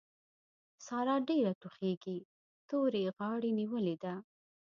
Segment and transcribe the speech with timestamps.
[0.85, 2.17] سارا ډېره ټوخېږي؛
[2.69, 4.13] تورې غاړې نيولې ده.